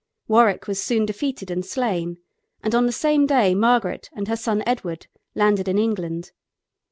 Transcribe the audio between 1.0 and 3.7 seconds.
defeated and slain, and on the same day